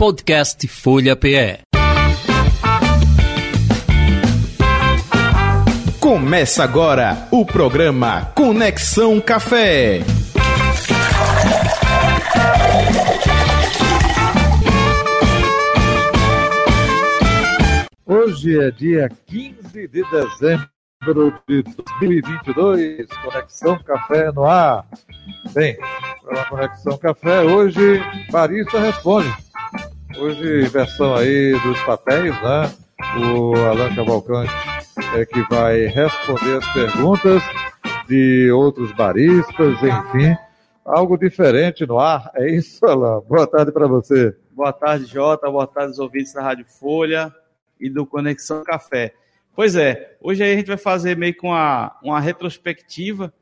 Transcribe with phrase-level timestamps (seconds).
[0.00, 1.58] Podcast Folha PE.
[6.00, 10.00] Começa agora o programa Conexão Café.
[18.06, 20.70] Hoje é dia 15 de dezembro
[21.46, 21.62] de
[22.00, 24.86] 2022, Conexão Café no ar.
[25.52, 25.76] Bem,
[26.24, 29.49] para a Conexão Café, hoje Barista responde.
[30.16, 32.72] Hoje, versão aí dos papéis, né?
[33.18, 34.52] O Alan Cavalcante
[35.14, 37.42] é que vai responder as perguntas
[38.08, 40.36] de outros baristas, enfim.
[40.84, 43.20] Algo diferente no ar, é isso, Alan?
[43.20, 44.36] Boa tarde para você.
[44.50, 45.50] Boa tarde, Jota.
[45.50, 47.32] Boa tarde, os ouvintes da Rádio Folha
[47.78, 49.14] e do Conexão Café.
[49.54, 53.32] Pois é, hoje aí a gente vai fazer meio com uma, uma retrospectiva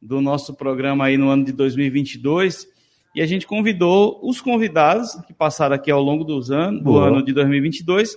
[0.00, 2.66] do nosso programa aí no ano de 2022
[3.14, 7.24] e a gente convidou os convidados que passaram aqui ao longo dos anos, do ano
[7.24, 8.16] de 2022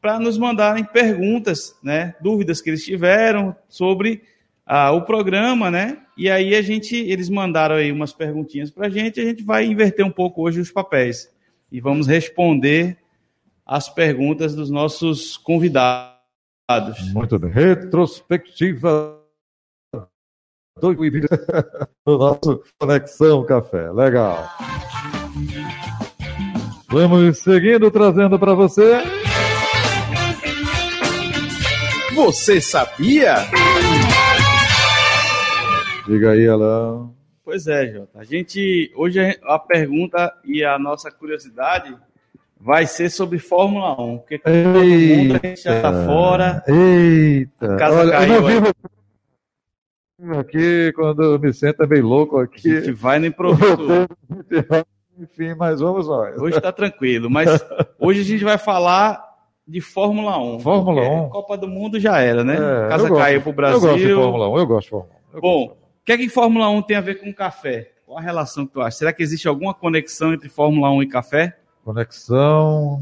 [0.00, 4.22] para nos mandarem perguntas, né, dúvidas que eles tiveram sobre
[4.66, 5.98] ah, o programa, né?
[6.16, 9.64] E aí a gente, eles mandaram aí umas perguntinhas para a gente, a gente vai
[9.64, 11.30] inverter um pouco hoje os papéis
[11.72, 12.98] e vamos responder
[13.64, 16.14] as perguntas dos nossos convidados.
[17.12, 17.50] Muito bem.
[17.50, 19.23] Retrospectiva
[20.80, 21.26] 2020
[22.04, 23.90] do nosso Conexão Café.
[23.92, 24.48] Legal.
[26.88, 29.02] Vamos seguindo, trazendo para você.
[32.14, 33.36] Você sabia?
[36.06, 37.10] Diga aí, Alain.
[37.44, 38.18] Pois é, Jota.
[38.18, 41.94] A gente, hoje a pergunta e a nossa curiosidade
[42.58, 44.18] vai ser sobre Fórmula 1.
[44.18, 46.64] Porque todo mundo a gente já está fora.
[46.66, 47.74] Eita!
[47.74, 48.54] A casa Olha, eu caiu não aí.
[48.54, 48.74] vivo
[50.32, 52.92] aqui quando eu me sento é bem louco A gente aqui.
[52.92, 54.06] vai no improviso.
[55.18, 56.36] Enfim, mas vamos nós.
[56.38, 57.64] Hoje está tranquilo, mas
[58.00, 59.22] hoje a gente vai falar
[59.66, 60.60] de Fórmula 1.
[60.60, 61.28] Fórmula porque 1.
[61.30, 62.54] Copa do Mundo já era, né?
[62.54, 63.80] É, casa eu caiu para o Eu Brasil.
[63.80, 65.36] gosto de Fórmula 1, eu gosto de Fórmula 1.
[65.36, 67.92] Eu Bom, o que é que Fórmula 1 tem a ver com café?
[68.04, 68.98] Qual a relação que tu acha?
[68.98, 71.56] Será que existe alguma conexão entre Fórmula 1 e café?
[71.84, 73.00] Conexão,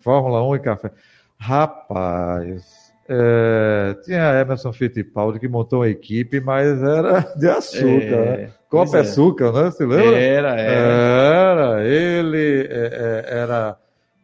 [0.00, 0.90] Fórmula 1 e café.
[1.38, 8.50] Rapaz, é, tinha Emerson Fittipaldi que montou uma equipe, mas era de açúcar, É, né?
[8.68, 9.00] Copa é.
[9.00, 9.70] Açúcar, né?
[9.70, 10.18] Você lembra?
[10.20, 11.72] Era, era.
[11.80, 13.76] Era, ele é, é, era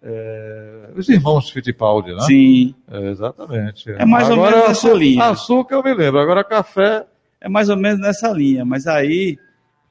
[0.03, 2.21] é, os irmãos Fittipaldi, né?
[2.23, 3.91] Sim, É, exatamente.
[3.93, 5.25] É mais ou menos nessa açúcar, linha.
[5.27, 7.05] Açúcar eu me lembro, agora café.
[7.41, 9.39] é mais ou menos nessa linha, mas aí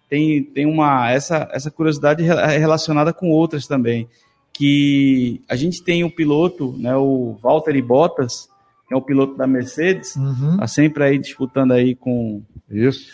[0.09, 4.09] tem, tem uma essa, essa curiosidade re- relacionada com outras também,
[4.51, 8.49] que a gente tem o piloto, né, o Valtteri Bottas,
[8.89, 10.57] que é o piloto da Mercedes, Uhum.
[10.57, 13.13] tá sempre aí disputando aí com Isso.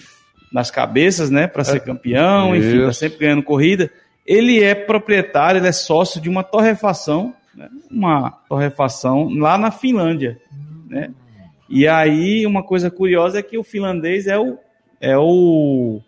[0.51, 2.99] nas cabeças, né, para ser campeão, enfim, tá Isso.
[3.01, 3.91] sempre ganhando corrida.
[4.25, 10.39] Ele é proprietário, ele é sócio de uma torrefação, né, uma torrefação lá na Finlândia,
[10.89, 11.11] né?
[11.69, 14.57] E aí uma coisa curiosa é que o finlandês é o
[15.01, 15.99] é o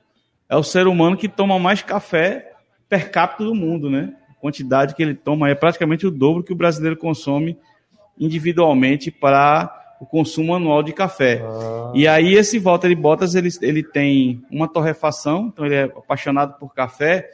[0.47, 2.51] é o ser humano que toma mais café
[2.87, 4.13] per capita do mundo, né?
[4.29, 7.57] A quantidade que ele toma é praticamente o dobro que o brasileiro consome
[8.19, 11.41] individualmente para o consumo anual de café.
[11.43, 16.57] Ah, E aí esse Valtteri Bottas, ele, ele tem uma torrefação, então ele é apaixonado
[16.59, 17.29] por café.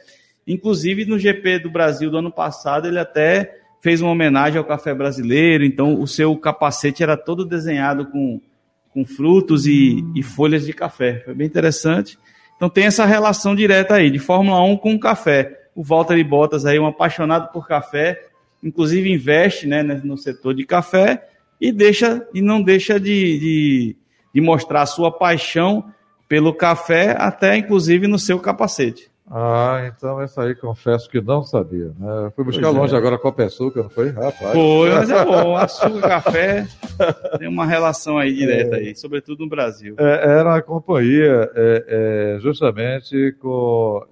[0.46, 4.94] Inclusive no GP do Brasil do ano passado, ele até fez uma homenagem ao café
[4.94, 8.40] brasileiro, então o seu capacete era todo desenhado com,
[8.90, 11.20] com frutos e, e folhas de café.
[11.24, 12.18] Foi bem interessante.
[12.56, 15.68] Então tem essa relação direta aí, de Fórmula 1 com café.
[15.74, 18.22] O Valtteri Bottas aí, um apaixonado por café,
[18.64, 21.28] inclusive investe né, no setor de café
[21.60, 23.96] e deixa e não deixa de, de,
[24.34, 25.84] de mostrar a sua paixão
[26.26, 29.12] pelo café, até inclusive no seu capacete.
[29.30, 31.92] Ah, então essa aí confesso que não sabia.
[31.98, 32.32] Né?
[32.36, 32.78] Fui buscar Pois é.
[32.78, 34.10] longe agora Copa Açúcar, não foi?
[34.10, 34.52] Rapaz.
[34.52, 35.56] Foi, mas é bom.
[35.56, 36.66] Açúcar, café,
[37.38, 39.94] tem uma relação aí direta aí, sobretudo no Brasil.
[39.98, 44.02] É, era uma companhia é, é, justamente com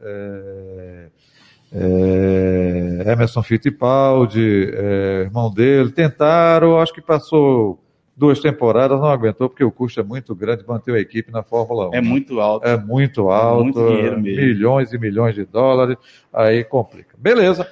[1.74, 5.90] é, Emerson Fittipaldi, é, irmão dele.
[5.90, 7.78] Tentaram, acho que passou
[8.16, 11.88] duas temporadas, não aguentou, porque o custo é muito grande manter a equipe na Fórmula
[11.88, 11.94] 1.
[11.94, 12.66] É muito alto.
[12.66, 14.42] É muito alto, Muito dinheiro mesmo.
[14.42, 15.96] milhões e milhões de dólares,
[16.32, 17.16] aí complica.
[17.18, 17.66] Beleza,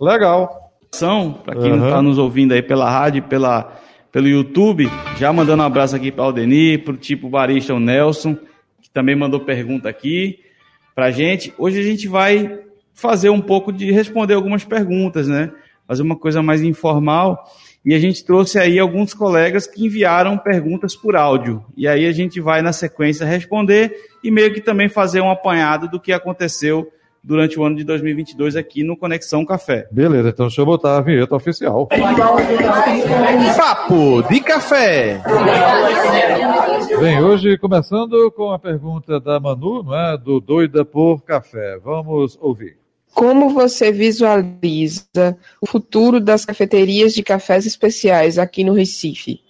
[0.00, 0.70] legal.
[1.44, 1.86] Para quem não Aham.
[1.88, 3.80] está nos ouvindo aí pela rádio, pela,
[4.12, 4.88] pelo YouTube,
[5.18, 8.36] já mandando um abraço aqui para o Aldenir, para o tipo barista o Nelson,
[8.80, 10.38] que também mandou pergunta aqui
[10.94, 11.52] para gente.
[11.58, 12.60] Hoje a gente vai
[12.94, 15.50] fazer um pouco de responder algumas perguntas, né?
[15.86, 17.44] Fazer uma coisa mais informal.
[17.84, 21.64] E a gente trouxe aí alguns colegas que enviaram perguntas por áudio.
[21.76, 23.92] E aí a gente vai, na sequência, responder
[24.22, 26.92] e meio que também fazer um apanhado do que aconteceu
[27.24, 29.86] durante o ano de 2022 aqui no Conexão Café.
[29.90, 31.88] Beleza, então deixa eu botar a vinheta oficial.
[33.56, 35.22] Papo de Café.
[36.98, 40.16] Bem, hoje começando com a pergunta da Manu, não é?
[40.16, 41.78] Do Doida por Café.
[41.78, 42.81] Vamos ouvir.
[43.14, 49.40] Como você visualiza o futuro das cafeterias de cafés especiais aqui no Recife?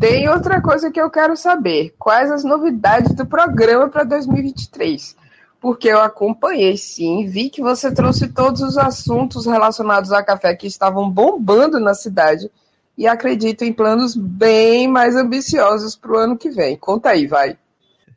[0.00, 5.16] Tem outra coisa que eu quero saber: quais as novidades do programa para 2023?
[5.60, 10.66] Porque eu acompanhei sim, vi que você trouxe todos os assuntos relacionados a café que
[10.66, 12.50] estavam bombando na cidade
[12.96, 16.76] e acredito em planos bem mais ambiciosos para o ano que vem.
[16.76, 17.56] Conta aí, vai.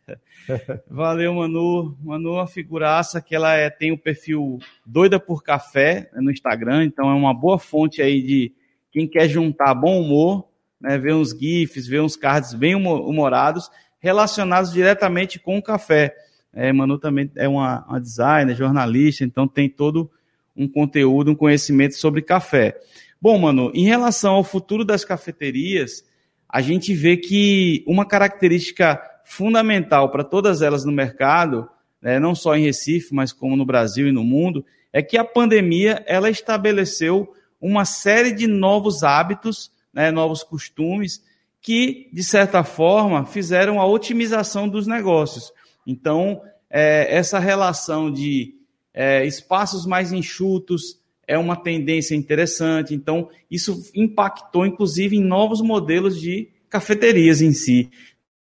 [0.89, 1.97] Valeu, Manu.
[2.01, 6.31] Manu é uma figuraça que ela é, tem o perfil Doida por Café né, no
[6.31, 8.53] Instagram, então é uma boa fonte aí de
[8.91, 10.47] quem quer juntar bom humor,
[10.79, 13.69] né, ver uns GIFs, ver uns cards bem humorados,
[13.99, 16.15] relacionados diretamente com o café.
[16.53, 20.09] É, Manu também é uma, uma designer, jornalista, então tem todo
[20.55, 22.79] um conteúdo, um conhecimento sobre café.
[23.21, 26.03] Bom, Manu, em relação ao futuro das cafeterias,
[26.49, 31.69] a gente vê que uma característica fundamental para todas elas no mercado,
[32.01, 35.25] né, não só em Recife, mas como no Brasil e no mundo, é que a
[35.25, 41.21] pandemia ela estabeleceu uma série de novos hábitos, né, novos costumes,
[41.61, 45.51] que, de certa forma, fizeram a otimização dos negócios.
[45.85, 48.55] Então, é, essa relação de
[48.93, 50.96] é, espaços mais enxutos
[51.27, 52.95] é uma tendência interessante.
[52.95, 57.89] Então, isso impactou, inclusive, em novos modelos de cafeterias em si.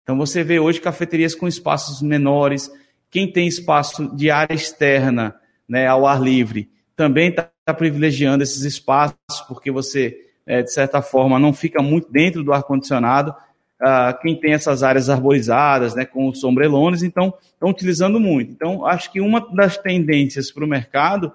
[0.07, 2.71] Então você vê hoje cafeterias com espaços menores,
[3.11, 5.35] quem tem espaço de área externa,
[5.67, 9.17] né, ao ar livre, também está tá privilegiando esses espaços,
[9.49, 13.35] porque você, é, de certa forma, não fica muito dentro do ar-condicionado.
[13.81, 18.51] Uh, quem tem essas áreas arborizadas, né, com sombrelones, então estão utilizando muito.
[18.51, 21.33] Então, acho que uma das tendências para o mercado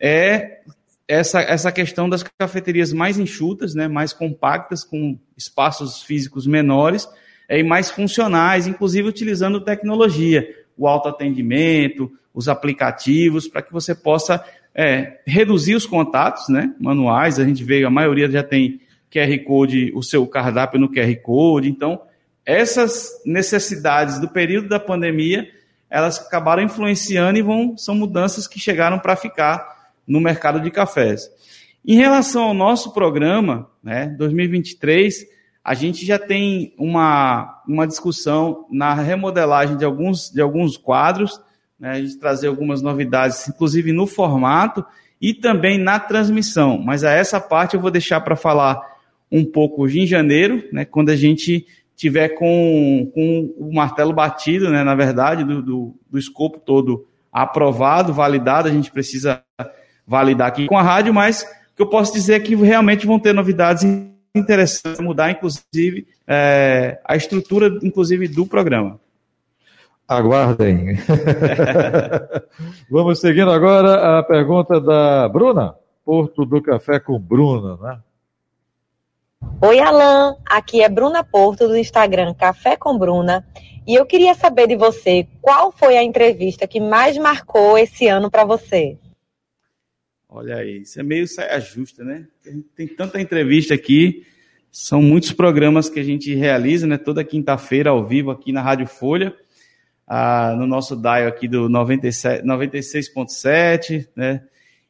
[0.00, 0.60] é
[1.12, 7.06] essa, essa questão das cafeterias mais enxutas, né, mais compactas, com espaços físicos menores,
[7.48, 14.42] é, e mais funcionais, inclusive utilizando tecnologia, o autoatendimento, os aplicativos, para que você possa
[14.74, 17.38] é, reduzir os contatos né, manuais.
[17.38, 18.80] A gente vê, a maioria já tem
[19.12, 21.68] QR Code, o seu cardápio no QR Code.
[21.68, 22.00] Então,
[22.46, 25.46] essas necessidades do período da pandemia,
[25.90, 31.28] elas acabaram influenciando e vão, são mudanças que chegaram para ficar no mercado de cafés.
[31.84, 35.26] Em relação ao nosso programa, né, 2023,
[35.64, 41.40] a gente já tem uma, uma discussão na remodelagem de alguns, de alguns quadros,
[41.78, 44.84] né, a gente trazer algumas novidades, inclusive no formato
[45.20, 46.78] e também na transmissão.
[46.78, 48.80] Mas a essa parte eu vou deixar para falar
[49.30, 51.66] um pouco em janeiro, né, quando a gente
[51.96, 58.12] tiver com, com o martelo batido, né, na verdade, do, do, do escopo todo aprovado,
[58.12, 59.42] validado, a gente precisa
[60.06, 63.18] validar aqui com a rádio, mas o que eu posso dizer é que realmente vão
[63.18, 63.84] ter novidades
[64.34, 68.98] interessante mudar, inclusive, é, a estrutura, inclusive, do programa.
[70.08, 70.96] Aguardem.
[72.90, 77.98] Vamos seguindo agora a pergunta da Bruna, Porto do Café com Bruna, né?
[79.60, 80.36] Oi, Alan.
[80.46, 83.46] Aqui é Bruna Porto do Instagram Café com Bruna.
[83.86, 88.30] E eu queria saber de você qual foi a entrevista que mais marcou esse ano
[88.30, 88.96] para você.
[90.34, 92.26] Olha aí, isso é meio saia justa, né?
[92.74, 94.24] Tem tanta entrevista aqui,
[94.70, 96.96] são muitos programas que a gente realiza, né?
[96.96, 99.36] Toda quinta-feira ao vivo aqui na Rádio Folha,
[100.08, 104.42] ah, no nosso dial aqui do 96.7, né?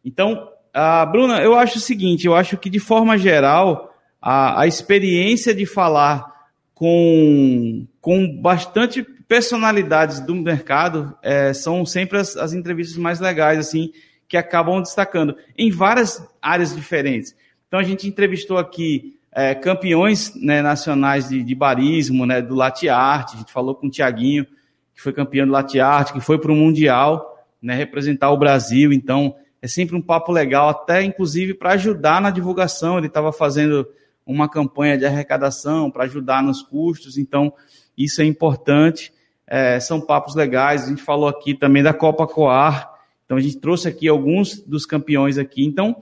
[0.05, 4.69] Então, ah, Bruna, eu acho o seguinte, eu acho que de forma geral, a, a
[4.69, 6.31] experiência de falar
[6.73, 13.91] com, com bastante personalidades do mercado é, são sempre as, as entrevistas mais legais, assim,
[14.33, 17.37] que acabam destacando em várias áreas diferentes.
[17.69, 22.89] Então a gente entrevistou aqui é, campeões né, nacionais de, de, barismo, né, do latte
[22.89, 23.35] art.
[23.35, 24.47] A gente falou com o Tiaguinho,
[24.95, 28.91] que foi campeão do latte art, que foi para o mundial, né, representar o Brasil.
[28.91, 32.97] Então é sempre um papo legal, até inclusive para ajudar na divulgação.
[32.97, 33.87] Ele estava fazendo
[34.25, 37.19] uma campanha de arrecadação para ajudar nos custos.
[37.19, 37.53] Então
[37.99, 39.13] isso é importante.
[39.47, 40.85] É, são papos legais.
[40.85, 42.92] A gente falou aqui também da Copa Coar,
[43.33, 45.65] então a gente trouxe aqui alguns dos campeões aqui.
[45.65, 45.93] Então,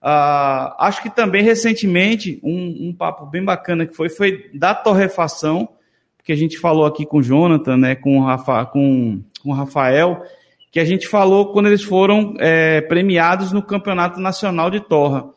[0.00, 5.68] uh, acho que também recentemente um, um, papo bem bacana que foi foi da torrefação,
[6.22, 9.52] que a gente falou aqui com o Jonathan, né, com o, Rafa, com, com o
[9.52, 10.22] Rafael,
[10.70, 15.28] que a gente falou quando eles foram é, premiados no Campeonato Nacional de Torra.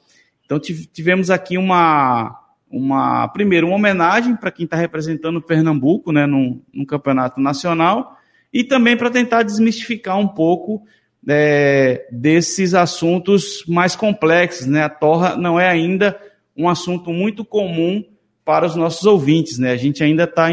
[0.46, 2.40] Então tivemos aqui uma,
[2.70, 8.20] uma primeiro uma homenagem para quem está representando o Pernambuco, né, num campeonato nacional,
[8.54, 10.84] e também para tentar desmistificar um pouco
[11.28, 14.68] é, desses assuntos mais complexos.
[14.68, 14.84] Né?
[14.84, 16.20] A torra não é ainda
[16.56, 18.04] um assunto muito comum
[18.46, 19.58] para os nossos ouvintes.
[19.58, 19.72] Né?
[19.72, 20.50] A gente ainda está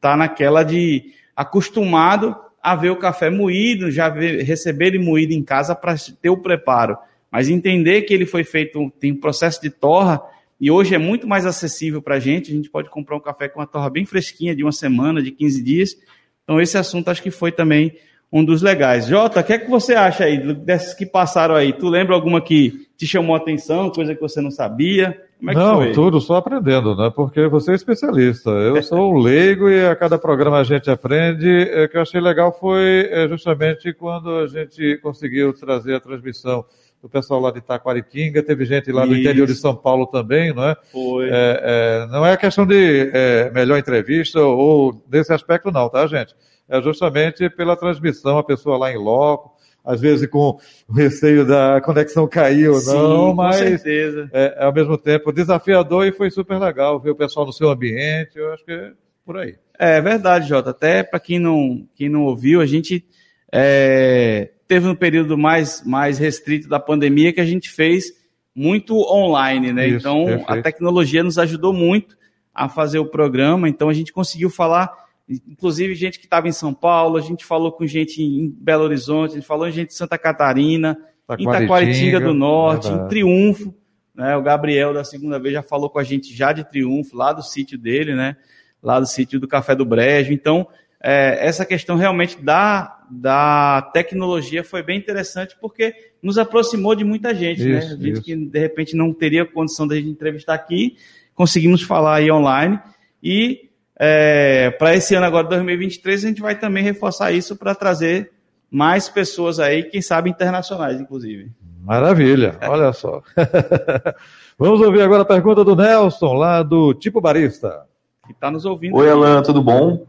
[0.00, 5.42] tá naquela de acostumado a ver o café moído, já ver, receber ele moído em
[5.42, 6.96] casa para ter o preparo.
[7.30, 10.22] Mas entender que ele foi feito, tem um processo de torra,
[10.60, 12.50] e hoje é muito mais acessível para a gente.
[12.50, 15.30] A gente pode comprar um café com uma torra bem fresquinha, de uma semana, de
[15.30, 15.96] 15 dias.
[16.42, 17.98] Então, esse assunto acho que foi também
[18.34, 19.06] um dos legais.
[19.06, 21.72] Jota, o que é que você acha aí, dessas que passaram aí?
[21.72, 25.16] Tu lembra alguma que te chamou a atenção, coisa que você não sabia?
[25.38, 25.92] Como é que não, foi?
[25.92, 27.12] tudo só aprendendo, né?
[27.14, 28.50] Porque você é especialista.
[28.50, 31.46] Eu sou o leigo e a cada programa a gente aprende.
[31.84, 36.64] O que eu achei legal foi é, justamente quando a gente conseguiu trazer a transmissão
[37.00, 40.64] do pessoal lá de Itaquaritinga, teve gente lá do interior de São Paulo também, não
[40.64, 40.74] é?
[40.90, 41.28] Foi.
[41.28, 46.34] É, é, não é questão de é, melhor entrevista ou desse aspecto não, tá, gente?
[46.68, 49.54] É justamente pela transmissão, a pessoa lá em loco,
[49.84, 50.58] às vezes com
[50.94, 54.30] receio da conexão cair ou não, Sim, mas com certeza.
[54.32, 57.68] É, é, ao mesmo tempo desafiador e foi super legal ver o pessoal no seu
[57.68, 58.92] ambiente, eu acho que é
[59.24, 59.56] por aí.
[59.78, 60.70] É verdade, Jota.
[60.70, 63.04] Até para quem não, quem não ouviu, a gente
[63.52, 68.06] é, teve um período mais, mais restrito da pandemia que a gente fez
[68.54, 69.88] muito online, né?
[69.88, 70.50] Isso, então perfeito.
[70.50, 72.16] a tecnologia nos ajudou muito
[72.54, 76.74] a fazer o programa, então a gente conseguiu falar inclusive gente que estava em São
[76.74, 79.94] Paulo, a gente falou com gente em Belo Horizonte, a gente falou com gente de
[79.94, 80.98] Santa Catarina,
[81.38, 83.74] em Itaquaritinga do Norte, em Triunfo,
[84.14, 84.36] né?
[84.36, 87.42] O Gabriel da segunda vez já falou com a gente já de Triunfo, lá do
[87.42, 88.36] sítio dele, né?
[88.82, 90.32] Lá do sítio do Café do Brejo.
[90.32, 90.68] Então,
[91.02, 97.34] é, essa questão realmente da, da tecnologia foi bem interessante porque nos aproximou de muita
[97.34, 97.78] gente, né?
[97.78, 98.02] isso, né?
[98.02, 98.22] Gente isso.
[98.22, 100.96] que de repente não teria condição de a gente entrevistar aqui,
[101.34, 102.78] conseguimos falar aí online
[103.22, 108.32] e é, para esse ano agora, 2023, a gente vai também reforçar isso para trazer
[108.70, 111.50] mais pessoas aí, quem sabe internacionais, inclusive.
[111.80, 113.22] Maravilha, olha só.
[114.58, 117.82] Vamos ouvir agora a pergunta do Nelson, lá do Tipo Barista.
[118.26, 118.96] Que está nos ouvindo.
[118.96, 120.06] Oi, Alan, tudo bom?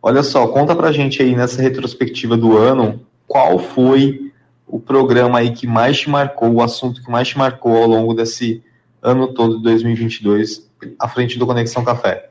[0.00, 4.32] Olha só, conta pra gente aí nessa retrospectiva do ano, qual foi
[4.66, 8.14] o programa aí que mais te marcou, o assunto que mais te marcou ao longo
[8.14, 8.62] desse
[9.02, 12.30] ano todo de 2022, à frente do Conexão Café?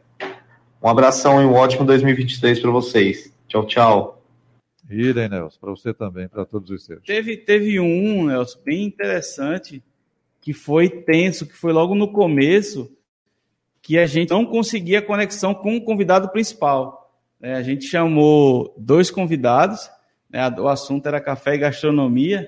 [0.86, 3.34] Um abração e um ótimo 2023 para vocês.
[3.48, 4.24] Tchau, tchau.
[4.88, 7.01] Idem, Nelson, para você também, para todos os seus.
[7.01, 9.82] Teve, teve um, Nelson, bem interessante,
[10.39, 12.96] que foi tenso, que foi logo no começo,
[13.82, 17.12] que a gente não conseguia conexão com o convidado principal.
[17.42, 19.89] É, a gente chamou dois convidados,
[20.30, 22.48] né, o assunto era café e gastronomia,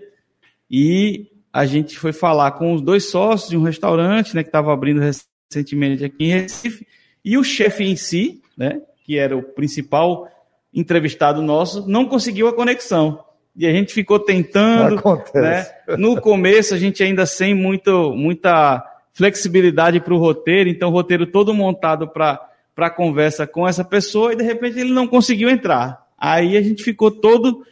[0.70, 4.72] e a gente foi falar com os dois sócios de um restaurante né, que estava
[4.72, 6.86] abrindo recentemente aqui em Recife,
[7.28, 10.30] e o chefe em si, né, que era o principal
[10.74, 13.22] entrevistado nosso, não conseguiu a conexão.
[13.54, 15.02] E a gente ficou tentando.
[15.34, 15.68] Né?
[15.98, 18.82] No começo, a gente ainda sem muito, muita
[19.12, 24.32] flexibilidade para o roteiro, então o roteiro todo montado para a conversa com essa pessoa,
[24.32, 26.06] e de repente ele não conseguiu entrar.
[26.18, 27.66] Aí a gente ficou todo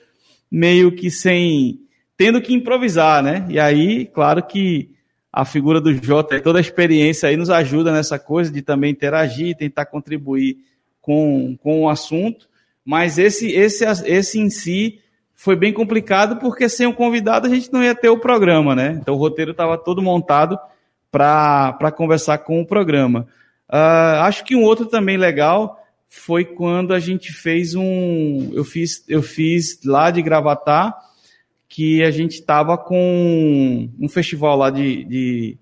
[0.52, 1.80] meio que sem.
[2.18, 3.46] tendo que improvisar, né?
[3.48, 4.95] E aí, claro que
[5.36, 9.58] a figura do Jota, toda a experiência aí nos ajuda nessa coisa de também interagir,
[9.58, 10.60] tentar contribuir
[11.02, 12.48] com, com o assunto.
[12.86, 15.02] Mas esse, esse, esse em si
[15.34, 18.98] foi bem complicado, porque sem o convidado a gente não ia ter o programa, né?
[19.02, 20.58] Então o roteiro estava todo montado
[21.12, 23.28] para conversar com o programa.
[23.70, 28.52] Uh, acho que um outro também legal foi quando a gente fez um.
[28.54, 30.96] Eu fiz, eu fiz lá de Gravatar
[31.76, 35.58] que a gente estava com um festival lá de, de,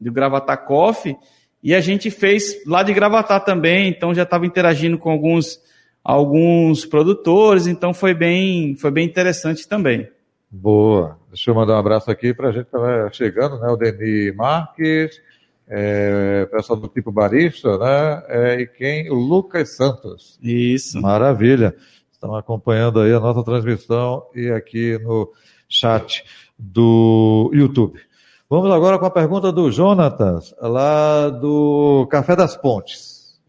[0.00, 1.14] de Gravatar Coffee
[1.62, 5.60] e a gente fez lá de Gravatar também, então já estava interagindo com alguns,
[6.02, 10.08] alguns produtores, então foi bem, foi bem interessante também.
[10.50, 11.18] Boa.
[11.28, 13.68] Deixa eu mandar um abraço aqui para a gente que tá chegando, né?
[13.68, 15.20] O Denis Marques,
[15.68, 18.22] é, pessoal do tipo barista, né?
[18.28, 19.10] É, e quem?
[19.10, 20.38] O Lucas Santos.
[20.42, 21.02] Isso.
[21.02, 21.76] Maravilha.
[22.20, 25.32] Estão acompanhando aí a nossa transmissão e aqui no
[25.66, 26.22] chat
[26.58, 27.98] do YouTube.
[28.46, 33.40] Vamos agora com a pergunta do Jonatas, lá do Café das Pontes.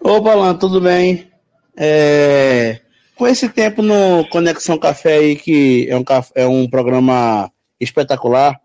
[0.00, 1.30] Opa, Alan, tudo bem?
[1.76, 2.80] É...
[3.14, 8.58] Com esse tempo no Conexão Café aí, que é um, é um programa espetacular,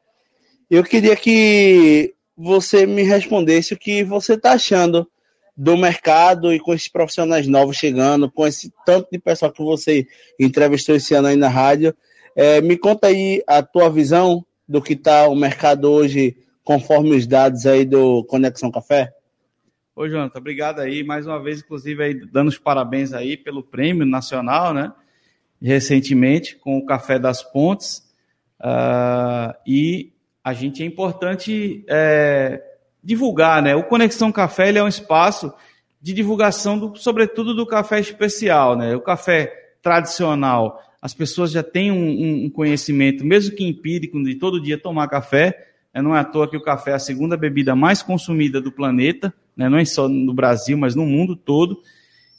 [0.72, 5.06] eu queria que você me respondesse o que você está achando
[5.62, 10.08] do mercado e com esses profissionais novos chegando, com esse tanto de pessoal que você
[10.40, 11.94] entrevistou esse ano aí na rádio.
[12.34, 17.28] É, me conta aí a tua visão do que está o mercado hoje, conforme os
[17.28, 19.12] dados aí do Conexão Café.
[19.94, 21.04] Ô, Jonathan, obrigado aí.
[21.04, 24.94] Mais uma vez, inclusive, aí, dando os parabéns aí pelo prêmio nacional, né?
[25.62, 27.98] recentemente com o Café das Pontes,
[28.62, 32.64] uh, e a gente é importante é,
[33.10, 33.76] divulgar, né?
[33.76, 35.52] O Conexão Café é um espaço
[36.00, 38.96] de divulgação, do, sobretudo do café especial, né?
[38.96, 39.52] O café
[39.82, 45.08] tradicional, as pessoas já têm um, um conhecimento, mesmo que empírico, de todo dia tomar
[45.08, 45.70] café.
[45.92, 46.04] Né?
[46.04, 49.34] Não é à toa que o café é a segunda bebida mais consumida do planeta,
[49.58, 49.68] né?
[49.68, 51.82] não é só no Brasil, mas no mundo todo.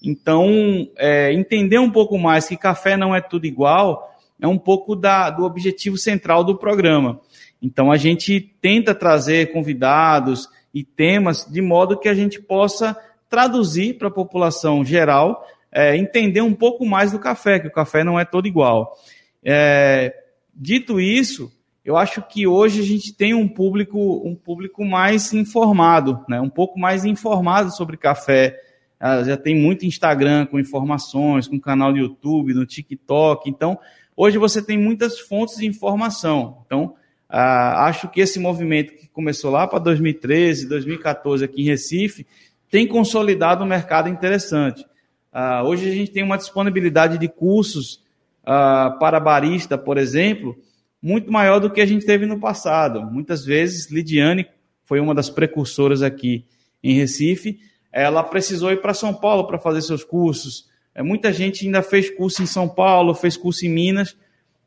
[0.01, 4.09] Então, é, entender um pouco mais que café não é tudo igual
[4.41, 7.21] é um pouco da, do objetivo central do programa.
[7.61, 12.97] Então, a gente tenta trazer convidados e temas de modo que a gente possa
[13.29, 18.03] traduzir para a população geral é, entender um pouco mais do café, que o café
[18.03, 18.97] não é todo igual.
[19.43, 20.15] É,
[20.55, 21.51] dito isso,
[21.85, 26.41] eu acho que hoje a gente tem um público, um público mais informado, né?
[26.41, 28.59] um pouco mais informado sobre café.
[28.99, 33.49] Ah, já tem muito Instagram com informações, com canal do YouTube, no TikTok.
[33.49, 33.79] Então,
[34.15, 36.63] hoje você tem muitas fontes de informação.
[36.67, 36.95] Então,
[37.31, 42.27] ah, acho que esse movimento que começou lá para 2013, 2014 aqui em Recife,
[42.69, 44.85] tem consolidado um mercado interessante.
[45.33, 48.03] Uh, hoje a gente tem uma disponibilidade de cursos
[48.43, 50.57] uh, para barista, por exemplo,
[51.01, 53.03] muito maior do que a gente teve no passado.
[53.03, 54.47] Muitas vezes, Lidiane
[54.85, 56.45] foi uma das precursoras aqui
[56.83, 57.61] em Recife,
[57.93, 60.69] ela precisou ir para São Paulo para fazer seus cursos.
[60.95, 64.17] É, muita gente ainda fez curso em São Paulo, fez curso em Minas,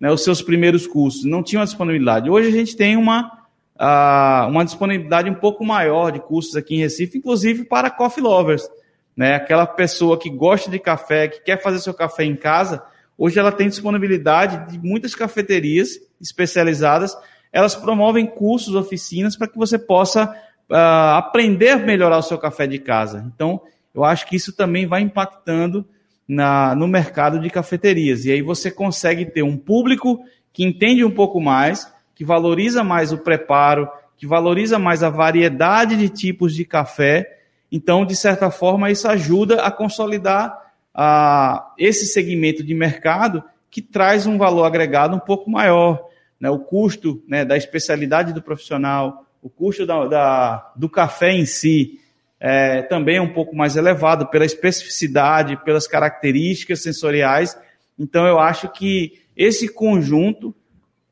[0.04, 2.30] né, os seus primeiros cursos, não tinham disponibilidade.
[2.30, 3.32] Hoje a gente tem uma,
[3.80, 8.70] uh, uma disponibilidade um pouco maior de cursos aqui em Recife, inclusive para coffee lovers
[9.16, 9.36] né?
[9.36, 12.84] Aquela pessoa que gosta de café, que quer fazer seu café em casa,
[13.18, 17.16] hoje ela tem disponibilidade de muitas cafeterias especializadas.
[17.52, 20.26] Elas promovem cursos, oficinas para que você possa
[20.70, 23.24] uh, aprender a melhorar o seu café de casa.
[23.34, 23.62] Então,
[23.94, 25.88] eu acho que isso também vai impactando
[26.28, 28.26] na, no mercado de cafeterias.
[28.26, 30.20] E aí você consegue ter um público
[30.52, 35.98] que entende um pouco mais, que valoriza mais o preparo, que valoriza mais a variedade
[35.98, 37.40] de tipos de café
[37.76, 40.56] então, de certa forma, isso ajuda a consolidar
[40.94, 46.00] a, esse segmento de mercado que traz um valor agregado um pouco maior.
[46.40, 46.52] Né?
[46.52, 52.00] O custo né, da especialidade do profissional, o custo da, da, do café em si
[52.46, 57.58] é, também é um pouco mais elevado pela especificidade, pelas características sensoriais.
[57.98, 60.54] Então, eu acho que esse conjunto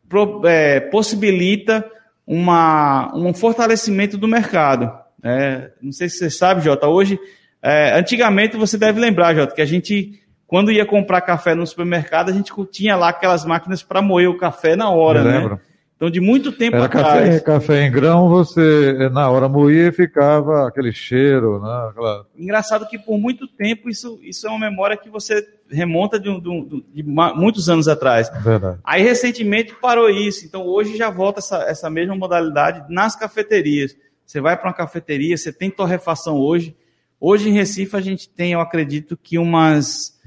[0.09, 1.89] pro, é, possibilita
[2.27, 4.91] uma, um fortalecimento do mercado.
[5.23, 7.17] É, não sei se você sabe, Jota, hoje,
[7.61, 12.27] é, antigamente você deve lembrar, Jota, que a gente, quando ia comprar café no supermercado,
[12.27, 15.37] a gente tinha lá aquelas máquinas para moer o café na hora, Eu né?
[15.37, 15.61] Lembro.
[16.01, 17.05] Então, de muito tempo Era atrás.
[17.05, 21.89] Café, café em grão, você, na hora moía e ficava aquele cheiro, né?
[21.91, 22.25] Aquela...
[22.35, 26.39] Engraçado que por muito tempo isso, isso é uma memória que você remonta de, um,
[26.41, 28.31] de, de muitos anos atrás.
[28.43, 28.79] Verdade.
[28.83, 30.43] Aí, recentemente, parou isso.
[30.43, 33.95] Então, hoje já volta essa, essa mesma modalidade nas cafeterias.
[34.25, 36.75] Você vai para uma cafeteria, você tem torrefação hoje.
[37.19, 40.19] Hoje em Recife a gente tem, eu acredito que umas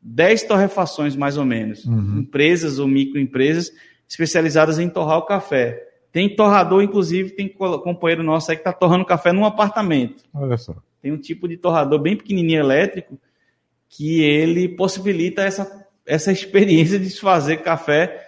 [0.00, 1.84] 10 torrefações mais ou menos.
[1.84, 2.20] Uhum.
[2.20, 3.72] Empresas ou microempresas
[4.08, 5.82] especializadas em torrar o café.
[6.12, 10.24] Tem torrador, inclusive, tem companheiro nosso aí que está torrando café num apartamento.
[10.32, 10.74] Olha só.
[11.02, 13.18] Tem um tipo de torrador bem pequenininho elétrico
[13.88, 18.24] que ele possibilita essa, essa experiência de fazer café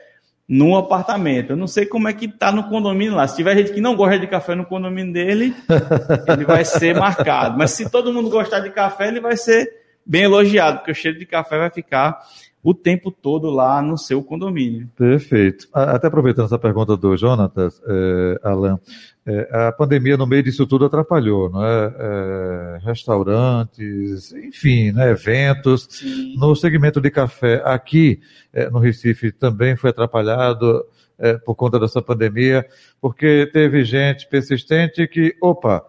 [0.49, 1.51] num apartamento.
[1.51, 3.29] Eu não sei como é que tá no condomínio lá.
[3.29, 5.55] Se tiver gente que não gosta de café no condomínio dele,
[6.29, 7.59] ele vai ser marcado.
[7.59, 9.67] Mas se todo mundo gostar de café, ele vai ser
[10.05, 12.19] bem elogiado, porque o cheiro de café vai ficar
[12.69, 14.91] o tempo todo lá no seu condomínio.
[14.95, 15.67] Perfeito.
[15.73, 18.79] Até aproveitando essa pergunta do Jonatas, é, Alan,
[19.25, 21.95] é, a pandemia no meio disso tudo atrapalhou, não é?
[21.99, 25.87] é restaurantes, enfim, né, eventos.
[25.89, 26.37] Sim.
[26.37, 28.21] No segmento de café aqui
[28.53, 30.85] é, no Recife também foi atrapalhado
[31.19, 32.67] é, por conta dessa pandemia,
[33.01, 35.83] porque teve gente persistente que, opa,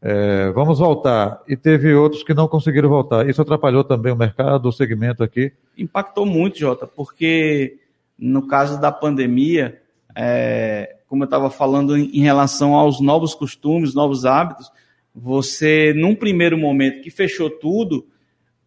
[0.00, 1.42] é, vamos voltar.
[1.48, 3.28] E teve outros que não conseguiram voltar.
[3.28, 5.52] Isso atrapalhou também o mercado, o segmento aqui?
[5.76, 7.78] Impactou muito, Jota, porque
[8.18, 9.80] no caso da pandemia,
[10.14, 14.70] é, como eu estava falando em relação aos novos costumes, novos hábitos,
[15.14, 18.06] você, num primeiro momento que fechou tudo,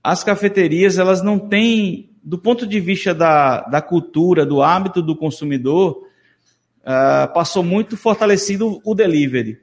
[0.04, 5.16] as cafeterias, elas não têm, do ponto de vista da, da cultura, do hábito do
[5.16, 6.04] consumidor,
[6.82, 9.60] uh, passou muito fortalecido o delivery.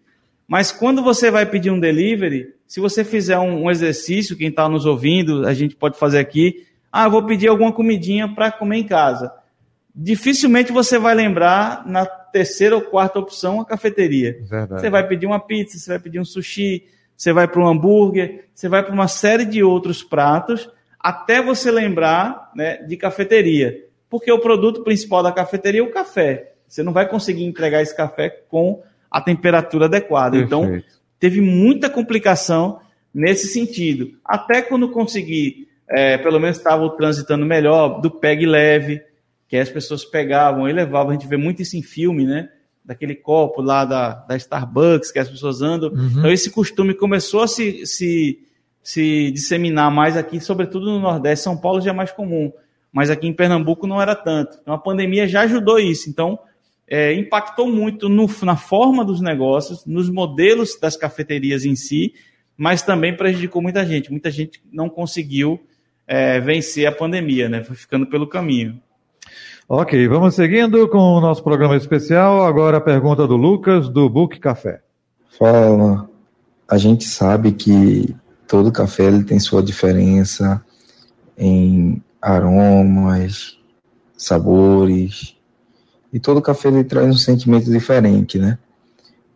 [0.47, 4.69] Mas quando você vai pedir um delivery, se você fizer um, um exercício, quem está
[4.69, 8.85] nos ouvindo, a gente pode fazer aqui, ah, vou pedir alguma comidinha para comer em
[8.85, 9.33] casa.
[9.95, 14.39] Dificilmente você vai lembrar na terceira ou quarta opção, a cafeteria.
[14.49, 14.81] Verdade.
[14.81, 16.85] Você vai pedir uma pizza, você vai pedir um sushi,
[17.17, 21.71] você vai para um hambúrguer, você vai para uma série de outros pratos, até você
[21.71, 23.85] lembrar né, de cafeteria.
[24.09, 26.53] Porque o produto principal da cafeteria é o café.
[26.69, 30.37] Você não vai conseguir entregar esse café com a temperatura adequada.
[30.37, 30.87] Então, Perfeito.
[30.87, 32.81] Então, teve muita complicação
[33.15, 34.13] nesse sentido.
[34.25, 39.03] Até quando consegui, é, pelo menos estava transitando melhor, do PEG leve,
[39.49, 42.51] que as pessoas pegavam e levavam, a gente vê muito isso em filme, né?
[42.85, 45.91] Daquele copo lá da, da Starbucks que as pessoas andam.
[45.91, 46.19] Uhum.
[46.19, 48.39] Então, esse costume começou a se, se,
[48.83, 51.45] se disseminar mais aqui, sobretudo no Nordeste.
[51.45, 52.53] São Paulo já é mais comum,
[52.93, 54.59] mas aqui em Pernambuco não era tanto.
[54.61, 56.11] Então, a pandemia já ajudou isso.
[56.11, 56.39] Então,
[56.89, 62.15] é, impactou muito no, na forma dos negócios, nos modelos das cafeterias em si,
[62.57, 64.11] mas também prejudicou muita gente.
[64.11, 65.61] Muita gente não conseguiu
[66.07, 67.63] é, vencer a pandemia, né?
[67.63, 68.81] Foi ficando pelo caminho.
[69.69, 72.47] Ok, vamos seguindo com o nosso programa especial.
[72.47, 74.81] Agora a pergunta do Lucas, do Book Café.
[75.37, 76.09] Fala,
[76.69, 78.15] a gente sabe que
[78.47, 80.65] todo café ele tem sua diferença
[81.37, 83.59] em aromas,
[84.17, 85.36] sabores,
[86.17, 88.59] e todo café ele traz um sentimento diferente, né?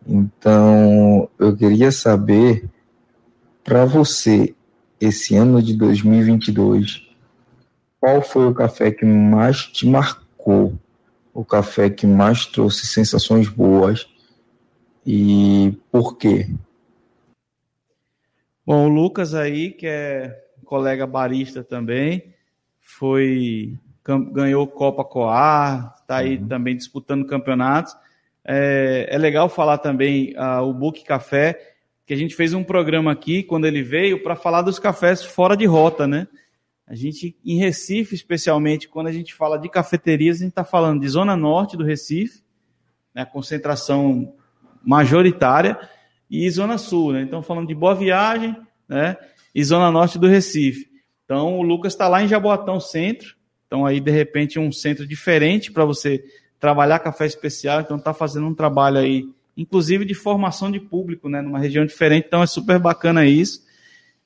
[0.07, 2.67] Então, eu queria saber
[3.63, 4.55] para você
[4.99, 7.07] esse ano de 2022,
[7.99, 10.73] qual foi o café que mais te marcou?
[11.31, 14.07] O café que mais trouxe sensações boas
[15.05, 16.49] e por quê?
[18.65, 22.33] Bom, o Lucas aí, que é colega barista também,
[22.79, 26.47] foi ganhou Copa Coar, está aí uhum.
[26.47, 27.95] também disputando campeonatos.
[28.43, 31.73] É, é legal falar também uh, o Book Café,
[32.05, 35.55] que a gente fez um programa aqui quando ele veio para falar dos cafés fora
[35.55, 36.27] de rota, né?
[36.85, 40.99] A gente, em Recife, especialmente, quando a gente fala de cafeterias, a gente está falando
[40.99, 42.43] de zona norte do Recife,
[43.15, 44.33] né, concentração
[44.83, 45.79] majoritária,
[46.29, 47.21] e zona sul, né?
[47.21, 48.55] Então, falando de Boa Viagem,
[48.89, 49.15] né?
[49.53, 50.89] E zona norte do Recife.
[51.23, 53.35] Então, o Lucas está lá em Jaboatão Centro,
[53.71, 56.21] então aí, de repente, um centro diferente para você
[56.59, 59.23] trabalhar café especial, então está fazendo um trabalho aí,
[59.55, 61.41] inclusive de formação de público, né?
[61.41, 63.65] Numa região diferente, então é super bacana isso.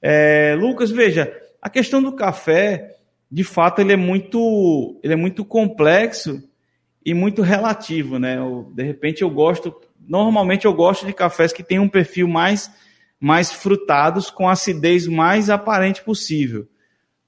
[0.01, 1.31] É, Lucas, veja,
[1.61, 2.97] a questão do café,
[3.31, 6.41] de fato, ele é muito, ele é muito complexo
[7.05, 8.39] e muito relativo, né?
[8.39, 12.71] Eu, de repente eu gosto, normalmente eu gosto de cafés que têm um perfil mais,
[13.19, 16.67] mais frutados, com acidez mais aparente possível.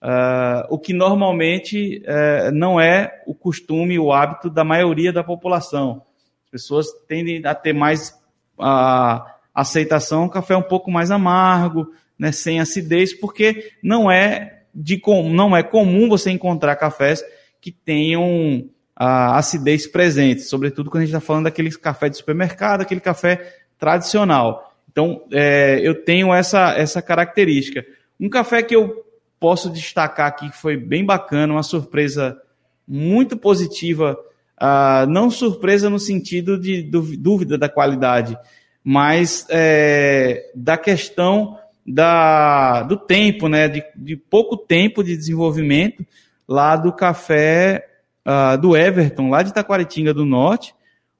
[0.01, 6.03] Uh, o que normalmente uh, não é o costume, o hábito da maioria da população.
[6.45, 8.11] As pessoas tendem a ter mais
[8.59, 14.99] uh, aceitação, café é um pouco mais amargo, né, sem acidez, porque não é, de
[14.99, 17.23] com, não é comum você encontrar cafés
[17.59, 22.81] que tenham a acidez presente, sobretudo quando a gente está falando daquele café de supermercado,
[22.81, 24.73] aquele café tradicional.
[24.91, 27.85] Então, é, eu tenho essa, essa característica.
[28.19, 29.06] Um café que eu
[29.39, 32.39] posso destacar aqui que foi bem bacana, uma surpresa
[32.87, 34.17] muito positiva,
[34.61, 38.37] uh, não surpresa no sentido de dúvida da qualidade,
[38.83, 46.05] mas é, da questão da, do tempo, né, de, de, pouco tempo de desenvolvimento
[46.47, 47.87] lá do café
[48.25, 50.73] uh, do Everton, lá de Taquaritinga do Norte,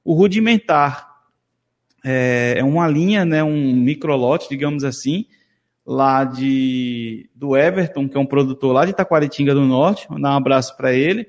[0.04, 1.06] o rudimentar.
[2.04, 5.26] É, é uma linha, né, um microlote, digamos assim,
[5.88, 10.06] lá de do Everton, que é um produtor lá de Taquaritinga do Norte.
[10.06, 11.26] Vou dar um abraço para ele.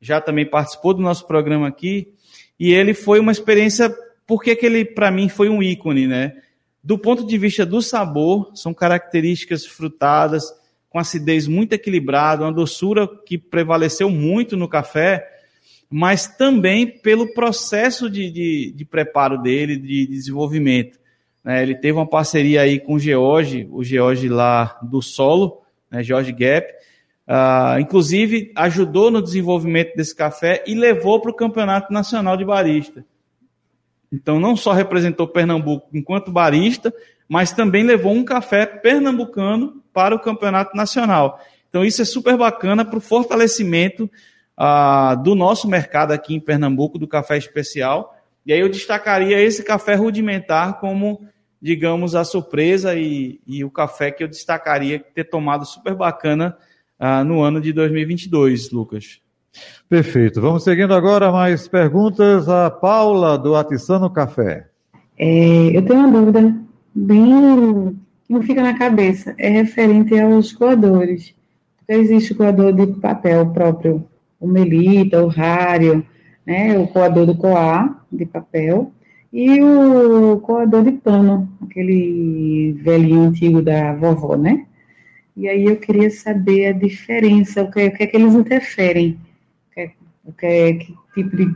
[0.00, 2.14] Já também participou do nosso programa aqui.
[2.56, 3.92] E ele foi uma experiência,
[4.24, 6.36] porque que ele, para mim, foi um ícone, né?
[6.84, 10.44] Do ponto de vista do sabor, são características frutadas,
[10.88, 15.28] com acidez muito equilibrada, uma doçura que prevaleceu muito no café,
[15.90, 20.96] mas também pelo processo de, de, de preparo dele, de desenvolvimento.
[21.46, 26.02] Né, ele teve uma parceria aí com o George, o George lá do solo, né,
[26.02, 26.66] George Gap.
[27.28, 33.04] Uh, inclusive, ajudou no desenvolvimento desse café e levou para o Campeonato Nacional de Barista.
[34.12, 36.92] Então, não só representou Pernambuco enquanto barista,
[37.28, 41.40] mas também levou um café pernambucano para o Campeonato Nacional.
[41.68, 44.10] Então, isso é super bacana para o fortalecimento
[44.58, 48.16] uh, do nosso mercado aqui em Pernambuco, do café especial.
[48.44, 51.26] E aí eu destacaria esse café rudimentar como
[51.66, 56.56] digamos, a surpresa e, e o café que eu destacaria ter tomado super bacana
[57.00, 59.20] uh, no ano de 2022, Lucas.
[59.88, 60.40] Perfeito.
[60.40, 62.48] Vamos seguindo agora mais perguntas.
[62.48, 64.68] A Paula, do Atiçano Café.
[65.18, 66.54] É, eu tenho uma dúvida
[66.94, 69.34] bem que não fica na cabeça.
[69.36, 71.34] É referente aos coadores.
[71.88, 74.06] Existe o coador de papel próprio,
[74.38, 76.06] o Melita, o Rário,
[76.46, 78.92] né, o coador do Coar, de papel,
[79.36, 84.66] e o coador de pano, aquele velhinho antigo da vovó, né?
[85.36, 89.20] E aí eu queria saber a diferença, o que, o que é que eles interferem,
[89.68, 89.92] o que, é,
[90.24, 91.54] o que, é, que tipo de,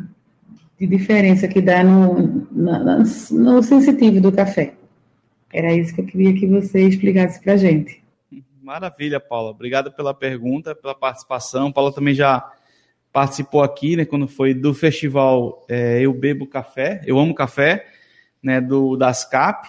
[0.79, 2.99] de, diferença que dá no, na,
[3.31, 4.75] no sensitivo do café.
[5.51, 8.05] Era isso que eu queria que você explicasse para gente.
[8.62, 9.53] Maravilha, Paula.
[9.53, 11.73] Obrigado pela pergunta, pela participação.
[11.73, 12.47] Paula também já
[13.12, 17.87] participou aqui, né, quando foi do festival é, Eu Bebo Café, Eu Amo Café,
[18.42, 19.68] né, do das CAP,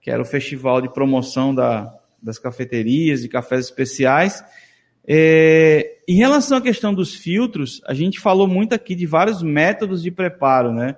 [0.00, 4.44] que era o festival de promoção da, das cafeterias, de cafés especiais.
[5.06, 10.02] É, em relação à questão dos filtros, a gente falou muito aqui de vários métodos
[10.02, 10.96] de preparo, né?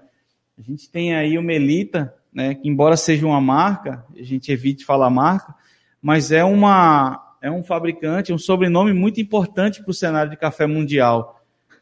[0.58, 4.84] A gente tem aí o Melita, né, que embora seja uma marca, a gente evite
[4.84, 5.54] falar marca,
[6.00, 10.66] mas é uma é um fabricante, um sobrenome muito importante para o cenário de café
[10.66, 11.35] mundial.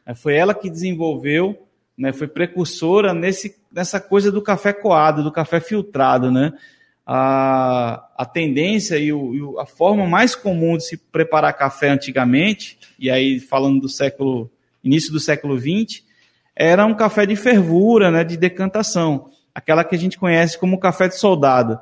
[0.07, 5.33] É, foi ela que desenvolveu, né, foi precursora nesse, nessa coisa do café coado, do
[5.33, 6.31] café filtrado.
[6.31, 6.53] Né?
[7.07, 12.79] A, a tendência e, o, e a forma mais comum de se preparar café antigamente,
[12.99, 14.51] e aí falando do século,
[14.83, 16.03] início do século XX,
[16.57, 21.09] era um café de fervura, né, de decantação, aquela que a gente conhece como café
[21.09, 21.79] de soldado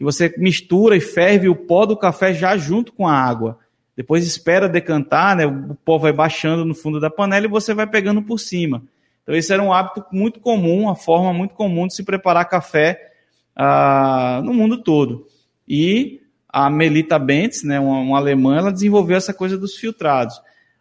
[0.00, 3.58] que você mistura e ferve o pó do café já junto com a água.
[4.00, 5.44] Depois espera decantar, né?
[5.44, 8.82] O pó vai baixando no fundo da panela e você vai pegando por cima.
[9.22, 13.12] Então esse era um hábito muito comum, uma forma muito comum de se preparar café
[13.54, 15.26] ah, no mundo todo.
[15.68, 20.40] E a Melita Bentz, né, uma, uma alemã, ela desenvolveu essa coisa dos filtrados.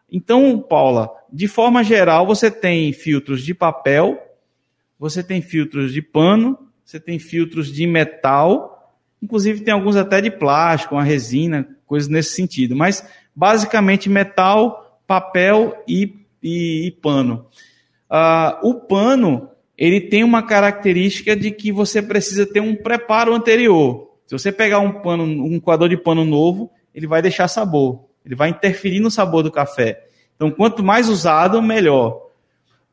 [0.10, 4.17] Então, Paula, de forma geral, você tem filtros de papel,
[4.97, 8.79] você tem filtros de pano, você tem filtros de metal
[9.21, 12.75] Inclusive tem alguns até de plástico, uma resina, coisas nesse sentido.
[12.75, 13.04] Mas
[13.36, 17.47] basicamente metal, papel e, e, e pano.
[18.10, 24.12] Uh, o pano ele tem uma característica de que você precisa ter um preparo anterior.
[24.28, 28.06] Se você pegar um pano, um coador de pano novo, ele vai deixar sabor.
[28.25, 30.06] Ele vai interferir no sabor do café.
[30.36, 32.28] Então, quanto mais usado, melhor.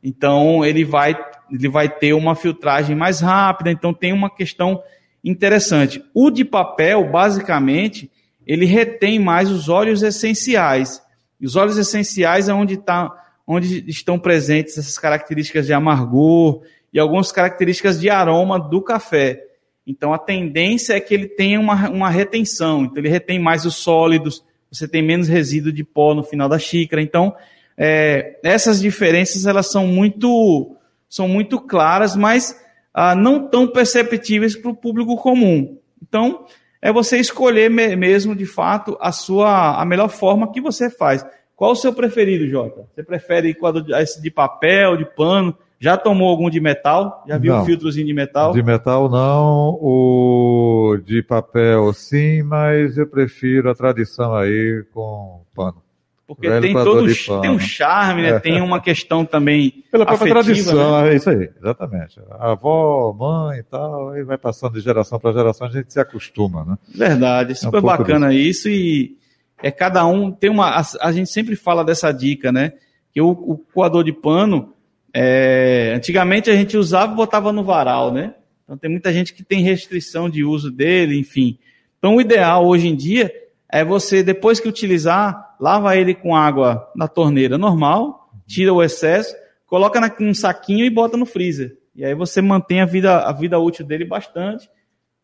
[0.03, 1.19] Então, ele vai,
[1.51, 3.71] ele vai ter uma filtragem mais rápida.
[3.71, 4.81] Então, tem uma questão
[5.25, 6.03] interessante.
[6.15, 8.09] O de papel, basicamente,
[8.47, 11.03] ele retém mais os óleos essenciais.
[11.41, 13.13] E os óleos essenciais é onde, tá,
[13.47, 19.43] onde estão presentes essas características de amargor e algumas características de aroma do café.
[19.87, 22.85] Então a tendência é que ele tenha uma, uma retenção.
[22.85, 26.59] Então ele retém mais os sólidos, você tem menos resíduo de pó no final da
[26.59, 27.03] xícara.
[27.03, 27.35] Então
[27.77, 30.77] é, essas diferenças elas são muito
[31.09, 32.61] são muito claras, mas
[32.93, 35.79] ah, não tão perceptíveis para o público comum.
[36.03, 36.47] Então,
[36.87, 41.27] é você escolher mesmo, de fato, a sua a melhor forma que você faz.
[41.57, 42.87] Qual o seu preferido, Jota?
[42.95, 43.57] Você prefere
[44.01, 45.53] esse de papel, de pano?
[45.81, 47.25] Já tomou algum de metal?
[47.27, 48.53] Já viu não, um filtrozinho de metal?
[48.53, 55.83] De metal não, o de papel sim, mas eu prefiro a tradição aí com pano.
[56.27, 57.07] Porque tem todo
[57.41, 58.31] tem um charme, né?
[58.31, 58.41] É.
[58.41, 59.85] tem uma questão também.
[59.93, 61.13] Pela própria tradição, né?
[61.13, 62.21] é isso aí, exatamente.
[62.33, 66.01] A avó, mãe e tal, aí vai passando de geração para geração, a gente se
[66.01, 66.77] acostuma, né?
[66.93, 68.69] Verdade, super é um bacana disso.
[68.69, 69.17] isso e
[69.63, 70.81] é cada um tem uma.
[70.81, 72.73] A, a, gente sempre fala dessa dica, né?
[73.13, 74.73] Que o, o coador de pano,
[75.15, 78.35] é, antigamente a gente usava e botava no varal, né?
[78.65, 81.57] Então tem muita gente que tem restrição de uso dele, enfim.
[81.99, 83.33] Então o ideal hoje em dia
[83.71, 89.35] é você, depois que utilizar, lava ele com água na torneira normal, tira o excesso,
[89.67, 91.79] coloca num saquinho e bota no freezer.
[91.95, 94.69] E aí você mantém a vida, a vida útil dele bastante,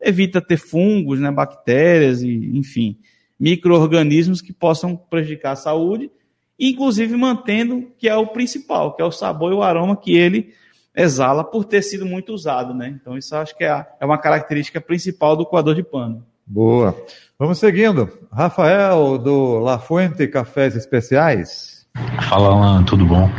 [0.01, 2.97] evita ter fungos, né, bactérias e, enfim,
[3.39, 6.11] micro-organismos que possam prejudicar a saúde,
[6.59, 10.53] inclusive mantendo que é o principal, que é o sabor e o aroma que ele
[10.95, 12.97] exala por ter sido muito usado, né?
[12.99, 16.25] Então isso acho que é, é uma característica principal do coador de pano.
[16.45, 16.95] Boa.
[17.39, 18.09] Vamos seguindo.
[18.31, 21.87] Rafael, do La Fuente Cafés Especiais.
[22.29, 23.29] Fala, Alan, tudo bom?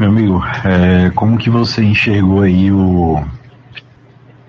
[0.00, 3.22] Meu amigo, é, como que você enxergou aí o,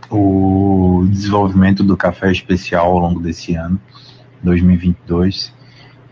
[0.10, 3.80] o desenvolvimento do café especial ao longo desse ano,
[4.44, 5.54] 2022,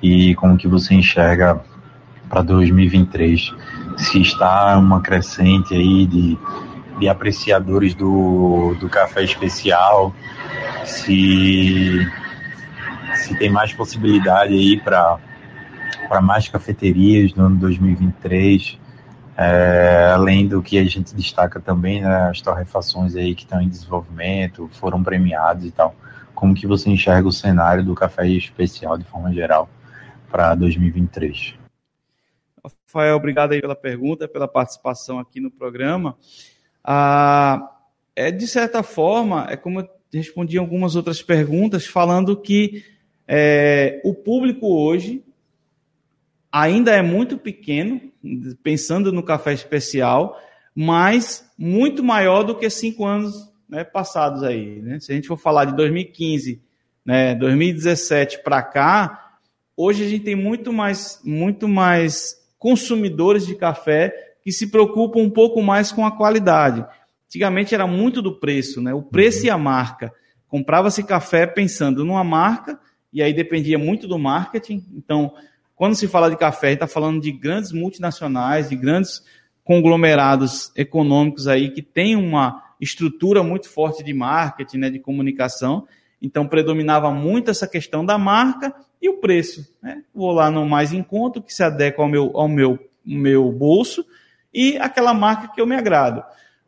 [0.02, 1.62] e como que você enxerga
[2.28, 3.54] para 2023?
[3.98, 6.38] Se está uma crescente aí de,
[7.00, 10.14] de apreciadores do, do café especial,
[10.88, 12.00] se,
[13.16, 15.20] se tem mais possibilidade aí para
[16.22, 18.80] mais cafeterias no ano 2023,
[19.38, 23.70] é, além do que a gente destaca também, né, as torrefações aí que estão em
[23.70, 25.96] desenvolvimento, foram premiadas e tal.
[26.34, 29.70] Como que você enxerga o cenário do café especial de forma geral
[30.32, 31.56] para 2023?
[32.64, 36.18] Rafael, obrigado aí pela pergunta, pela participação aqui no programa.
[36.84, 37.70] Ah,
[38.16, 42.84] é de certa forma, é como respondi algumas outras perguntas falando que
[43.28, 45.24] é, o público hoje
[46.52, 48.02] ainda é muito pequeno,
[48.64, 50.40] pensando no café especial,
[50.74, 54.82] mas muito maior do que cinco anos né, passados aí.
[54.82, 55.00] Né?
[55.00, 56.62] Se a gente for falar de 2015,
[57.06, 59.38] né, 2017 para cá,
[59.76, 65.30] hoje a gente tem muito mais, muito mais consumidores de café que se preocupam um
[65.30, 66.86] pouco mais com a qualidade.
[67.28, 68.94] Antigamente era muito do preço, né?
[68.94, 70.12] O preço e a marca.
[70.48, 72.80] Comprava-se café pensando numa marca,
[73.12, 74.86] e aí dependia muito do marketing.
[74.94, 75.34] Então,
[75.76, 79.22] quando se fala de café, está falando de grandes multinacionais, de grandes
[79.64, 85.86] conglomerados econômicos aí que têm uma estrutura muito forte de marketing, né, de comunicação.
[86.22, 89.68] Então, predominava muito essa questão da marca e o preço.
[89.82, 90.04] Né?
[90.14, 94.06] Vou lá no mais em conta, que se adequa ao meu, ao meu, meu bolso,
[94.54, 96.24] e aquela marca que eu me agrado.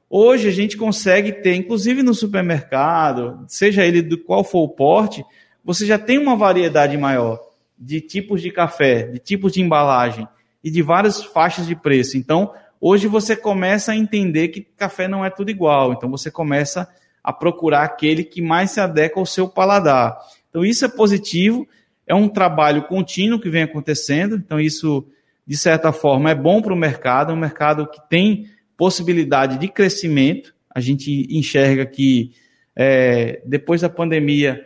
[0.09, 5.23] Hoje a gente consegue ter, inclusive no supermercado, seja ele do qual for o porte,
[5.63, 7.39] você já tem uma variedade maior
[7.77, 10.27] de tipos de café, de tipos de embalagem
[10.63, 12.17] e de várias faixas de preço.
[12.17, 15.93] Então, hoje você começa a entender que café não é tudo igual.
[15.93, 16.89] Então, você começa
[17.23, 20.17] a procurar aquele que mais se adequa ao seu paladar.
[20.49, 21.67] Então, isso é positivo,
[22.07, 24.35] é um trabalho contínuo que vem acontecendo.
[24.35, 25.05] Então, isso,
[25.45, 28.47] de certa forma, é bom para o mercado, é um mercado que tem
[28.79, 30.55] possibilidade de crescimento.
[30.73, 32.31] A gente enxerga que
[32.73, 34.65] é, depois da pandemia,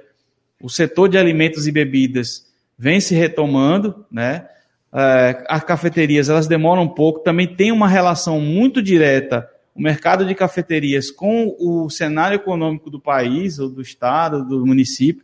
[0.62, 2.46] o setor de alimentos e bebidas
[2.78, 4.48] vem se retomando, né?
[4.94, 10.24] É, as cafeterias elas demoram um pouco, também tem uma relação muito direta o mercado
[10.24, 15.24] de cafeterias com o cenário econômico do país, ou do estado, do município,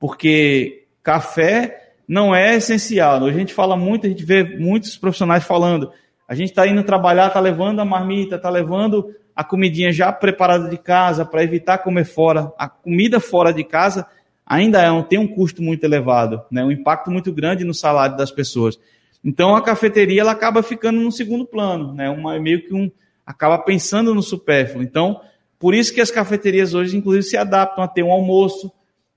[0.00, 3.24] porque café não é essencial.
[3.24, 5.92] A gente fala muito, a gente vê muitos profissionais falando,
[6.26, 10.68] a gente está indo trabalhar, está levando a marmita, está levando a comidinha já preparada
[10.68, 12.52] de casa para evitar comer fora.
[12.58, 14.06] A comida fora de casa
[14.46, 16.64] ainda é, tem um custo muito elevado, né?
[16.64, 18.78] um impacto muito grande no salário das pessoas.
[19.24, 22.10] Então a cafeteria ela acaba ficando no segundo plano, né?
[22.10, 22.90] Uma, meio que um
[23.24, 24.82] acaba pensando no supérfluo.
[24.82, 25.20] Então,
[25.58, 28.70] por isso que as cafeterias hoje, inclusive, se adaptam a ter um almoço,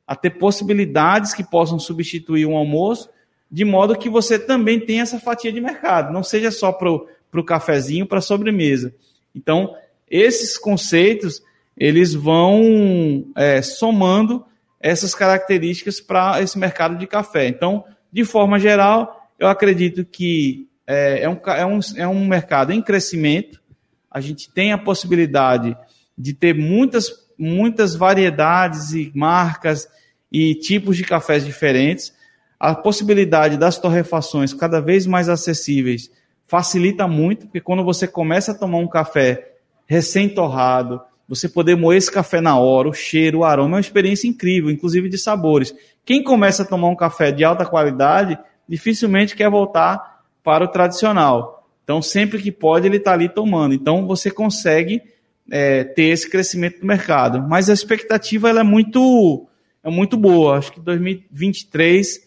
[0.05, 3.09] a ter possibilidades que possam substituir um almoço,
[3.49, 7.43] de modo que você também tenha essa fatia de mercado, não seja só para o
[7.43, 8.93] cafezinho, para a sobremesa.
[9.33, 9.75] Então,
[10.09, 11.41] esses conceitos,
[11.77, 14.45] eles vão é, somando
[14.79, 17.47] essas características para esse mercado de café.
[17.47, 22.71] Então, de forma geral, eu acredito que é, é, um, é, um, é um mercado
[22.71, 23.61] em crescimento,
[24.09, 25.77] a gente tem a possibilidade
[26.17, 29.87] de ter muitas, muitas variedades e marcas
[30.31, 32.13] e tipos de cafés diferentes.
[32.59, 36.09] A possibilidade das torrefações cada vez mais acessíveis
[36.47, 39.53] facilita muito, porque quando você começa a tomar um café
[39.85, 44.27] recém-torrado, você poder moer esse café na hora, o cheiro, o aroma, é uma experiência
[44.27, 45.75] incrível, inclusive de sabores.
[46.05, 51.67] Quem começa a tomar um café de alta qualidade, dificilmente quer voltar para o tradicional.
[51.83, 53.73] Então, sempre que pode, ele está ali tomando.
[53.73, 55.01] Então, você consegue
[55.49, 57.41] é, ter esse crescimento do mercado.
[57.47, 59.47] Mas a expectativa ela é muito,
[59.83, 60.57] é muito boa.
[60.57, 62.26] Acho que 2023,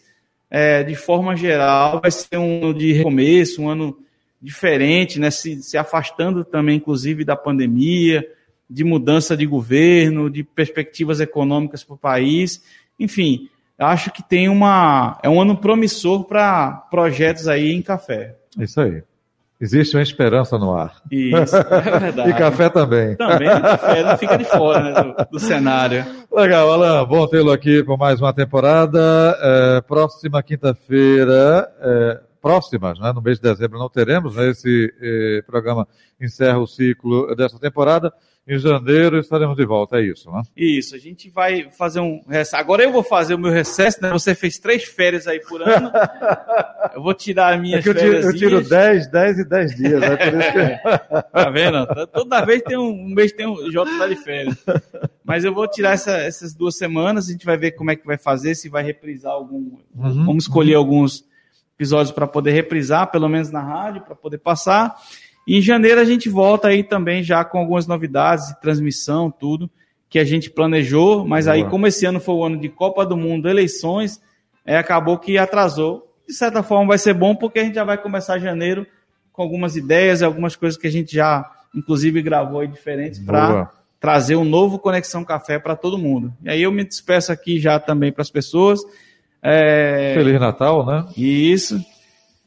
[0.51, 3.97] é, de forma geral, vai ser um ano de recomeço, um ano
[4.41, 5.31] diferente, né?
[5.31, 8.27] se, se afastando também, inclusive, da pandemia,
[8.69, 12.61] de mudança de governo, de perspectivas econômicas para o país.
[12.99, 15.17] Enfim, acho que tem uma.
[15.23, 18.35] É um ano promissor para projetos aí em café.
[18.57, 19.03] Isso aí.
[19.61, 20.95] Existe uma esperança no ar.
[21.11, 22.31] Isso, é verdade.
[22.31, 23.15] e café também.
[23.15, 26.03] Também, café não fica de fora né, do, do, cenário.
[26.33, 29.37] Legal, Alan, bom tê-lo aqui por mais uma temporada.
[29.39, 35.43] É, próxima quinta-feira, é, próximas, né, no mês de dezembro não teremos, né, esse eh,
[35.45, 35.87] programa
[36.19, 38.11] encerra o ciclo dessa temporada.
[38.47, 40.41] Em janeiro estaremos de volta, é isso, né?
[40.57, 42.55] Isso, a gente vai fazer um recesso.
[42.55, 44.09] Agora eu vou fazer o meu recesso, né?
[44.11, 45.91] Você fez três férias aí por ano.
[46.95, 48.25] eu vou tirar as minhas é férias.
[48.25, 50.17] Eu tiro 10, 10 e 10 dias, né?
[50.17, 51.31] Por isso que...
[51.31, 52.07] tá vendo?
[52.07, 54.57] Toda vez tem um, um mês tem um J tá de férias.
[55.23, 58.07] Mas eu vou tirar essa, essas duas semanas, a gente vai ver como é que
[58.07, 59.77] vai fazer, se vai reprisar algum.
[59.95, 60.81] Uhum, vamos escolher uhum.
[60.81, 61.23] alguns
[61.81, 64.95] episódios para poder reprisar, pelo menos na rádio, para poder passar.
[65.47, 69.67] E em janeiro a gente volta aí também já com algumas novidades de transmissão, tudo
[70.07, 71.55] que a gente planejou, mas Boa.
[71.55, 74.21] aí como esse ano foi o ano de Copa do Mundo, eleições,
[74.63, 76.13] é, acabou que atrasou.
[76.27, 78.85] De certa forma vai ser bom porque a gente já vai começar janeiro
[79.33, 84.35] com algumas ideias, algumas coisas que a gente já inclusive gravou aí diferentes para trazer
[84.35, 86.31] um novo Conexão Café para todo mundo.
[86.43, 88.81] E aí eu me despeço aqui já também para as pessoas.
[89.41, 90.13] É...
[90.15, 91.05] Feliz Natal, né?
[91.17, 91.79] Isso.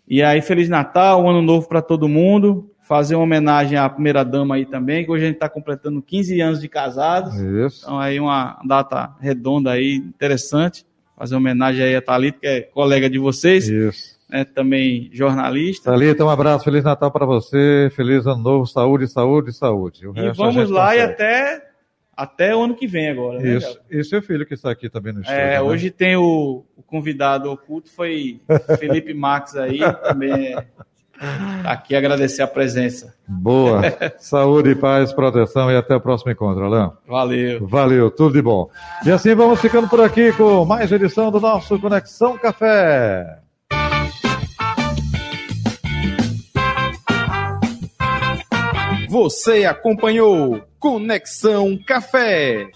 [0.06, 4.22] E aí, Feliz Natal, um ano novo para todo mundo fazer uma homenagem à primeira
[4.24, 7.34] dama aí também, que hoje a gente está completando 15 anos de casados.
[7.34, 7.80] Isso.
[7.82, 10.84] Então aí uma data redonda aí, interessante.
[11.16, 13.68] fazer homenagem aí a Thalita, que é colega de vocês.
[13.68, 14.14] Isso.
[14.28, 15.90] Né, também jornalista.
[15.90, 20.06] Thalita, um abraço, Feliz Natal para você, Feliz Ano Novo, saúde, saúde, saúde.
[20.06, 21.62] O E vamos lá e até,
[22.16, 23.38] até o ano que vem agora.
[23.40, 24.00] né, Isso, Gabriel?
[24.00, 25.40] e seu filho que está aqui também no estúdio.
[25.40, 25.60] É, né?
[25.60, 28.40] hoje tem o, o convidado oculto, foi
[28.78, 30.64] Felipe Max aí, também é,
[31.62, 33.14] tá aqui agradecer a presença.
[33.26, 33.82] Boa.
[34.18, 36.90] Saúde, paz, proteção e até o próximo encontro, Alain.
[37.06, 37.66] Valeu.
[37.66, 38.68] Valeu, tudo de bom.
[39.04, 43.38] E assim vamos ficando por aqui com mais edição do nosso Conexão Café.
[49.08, 52.68] Você acompanhou Conexão Café.